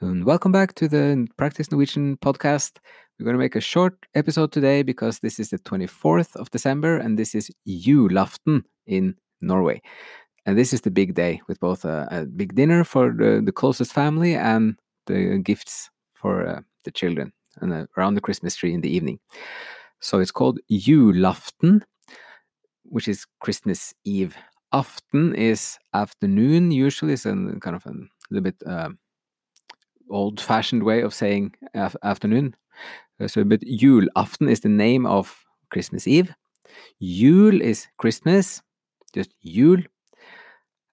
And 0.00 0.24
welcome 0.24 0.52
back 0.52 0.74
to 0.74 0.88
the 0.88 1.26
Practice 1.36 1.72
Norwegian 1.72 2.16
podcast. 2.18 2.78
We're 3.18 3.24
going 3.24 3.34
to 3.34 3.38
make 3.38 3.56
a 3.56 3.60
short 3.60 4.06
episode 4.14 4.52
today 4.52 4.82
because 4.82 5.18
this 5.18 5.40
is 5.40 5.50
the 5.50 5.58
24th 5.58 6.36
of 6.36 6.50
December 6.50 6.96
and 6.96 7.18
this 7.18 7.34
is 7.34 7.50
julaften 7.66 8.62
in 8.86 9.16
Norway. 9.40 9.82
And 10.46 10.56
this 10.56 10.72
is 10.72 10.82
the 10.82 10.90
big 10.90 11.14
day 11.14 11.40
with 11.48 11.58
both 11.58 11.84
a, 11.84 12.06
a 12.10 12.26
big 12.26 12.54
dinner 12.54 12.84
for 12.84 13.12
the, 13.12 13.42
the, 13.44 13.52
closest 13.52 13.92
family 13.92 14.34
and 14.34 14.78
the 15.06 15.38
gifts 15.38 15.90
for 16.14 16.46
uh, 16.46 16.60
the 16.84 16.90
children 16.90 17.32
and 17.60 17.72
uh, 17.72 17.86
around 17.96 18.14
the 18.14 18.20
Christmas 18.20 18.54
tree 18.54 18.72
in 18.72 18.80
the 18.80 18.90
evening. 18.90 19.18
So 20.00 20.20
it's 20.20 20.30
called 20.30 20.60
julaften, 20.70 21.82
which 22.88 23.08
is 23.08 23.26
Christmas 23.40 23.94
Eve. 24.04 24.36
Aften 24.72 25.34
is 25.34 25.78
afternoon, 25.94 26.70
usually, 26.70 27.14
a 27.14 27.16
kind 27.16 27.76
of 27.76 27.86
a 27.86 27.92
little 28.30 28.42
bit. 28.42 28.56
Uh, 28.66 28.90
old 30.10 30.40
fashioned 30.40 30.82
way 30.82 31.02
of 31.02 31.14
saying 31.14 31.54
af 31.74 31.96
afternoon. 32.02 32.54
Uh, 33.20 33.28
so, 33.28 33.44
but 33.44 33.60
julaften 33.60 34.50
is 34.50 34.60
the 34.60 34.68
name 34.68 35.06
of 35.06 35.44
Christmas 35.70 36.06
Eve. 36.06 36.34
Jul 37.00 37.60
is 37.60 37.86
Christmas, 37.98 38.62
just 39.14 39.34
jul. 39.44 39.78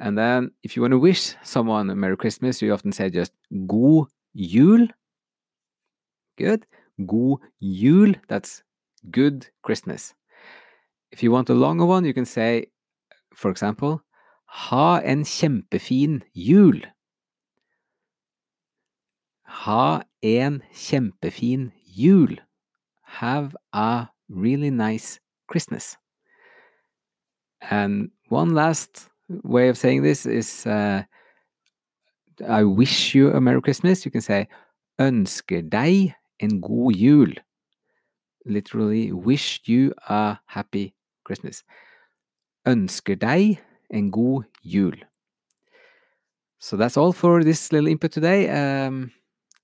And 0.00 0.16
then 0.16 0.50
if 0.62 0.76
you 0.76 0.82
want 0.82 0.92
to 0.92 0.98
wish 0.98 1.34
someone 1.42 1.90
a 1.90 1.94
Merry 1.94 2.16
Christmas, 2.16 2.62
you 2.62 2.72
often 2.72 2.92
say 2.92 3.10
just 3.10 3.32
God 3.66 4.06
jul. 4.34 4.86
Good. 6.36 6.66
God 7.04 7.40
jul. 7.60 8.14
That's 8.28 8.62
good 9.10 9.48
Christmas. 9.62 10.14
If 11.10 11.22
you 11.22 11.30
want 11.30 11.50
a 11.50 11.54
longer 11.54 11.84
one, 11.84 12.04
you 12.04 12.14
can 12.14 12.26
say, 12.26 12.66
for 13.34 13.50
example, 13.50 14.02
Ha 14.48 15.00
en 15.04 15.24
kjempefin 15.24 16.22
jul. 16.32 16.80
Ha 19.44 20.02
en 20.22 20.62
kjempefin 20.72 21.70
jul. 21.84 22.38
Have 23.02 23.54
a 23.72 24.08
really 24.28 24.70
nice 24.70 25.20
Christmas. 25.46 25.96
And 27.60 28.10
one 28.28 28.54
last 28.54 29.10
way 29.28 29.68
of 29.68 29.76
saying 29.76 30.02
this 30.02 30.24
is 30.24 30.66
uh, 30.66 31.02
I 32.46 32.64
wish 32.64 33.14
you 33.14 33.32
a 33.32 33.40
Merry 33.40 33.60
Christmas. 33.60 34.04
You 34.04 34.10
can 34.10 34.22
say 34.22 34.48
ønsker 34.98 35.68
deg 35.68 36.14
en 36.40 36.60
god 36.60 36.96
jul. 36.96 37.34
Literally 38.46 39.12
wish 39.12 39.60
you 39.66 39.92
a 40.08 40.38
happy 40.46 40.94
Christmas. 41.28 41.62
Ønsker 42.68 43.18
deg 43.20 43.60
en 43.94 44.10
god 44.10 44.48
jul. 44.64 44.96
So 46.60 46.76
that's 46.76 46.96
all 46.96 47.12
for 47.12 47.44
this 47.44 47.70
little 47.72 47.88
input 47.88 48.10
today. 48.10 48.48
Um, 48.50 49.12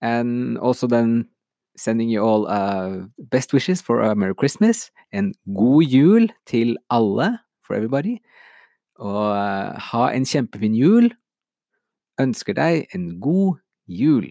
and 0.00 0.58
also 0.58 0.86
then 0.86 1.28
sending 1.76 2.08
you 2.08 2.22
all 2.22 2.46
uh, 2.46 3.06
best 3.18 3.52
wishes 3.52 3.82
for 3.82 4.00
a 4.00 4.14
Merry 4.14 4.34
Christmas 4.34 4.90
and 5.12 5.34
god 5.54 5.82
jul 5.82 6.28
til 6.46 6.76
alle, 6.90 7.38
for 7.66 7.74
everybody. 7.74 8.18
Og 8.96 9.30
uh, 9.32 9.74
ha 9.90 10.08
en 10.14 10.24
kjempefin 10.24 10.74
jul. 10.78 11.10
Ønsker 12.20 12.54
deg 12.54 12.86
en 12.94 13.20
god 13.20 13.58
jul. 13.88 14.30